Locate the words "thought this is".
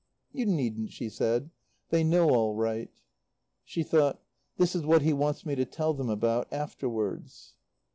3.83-4.83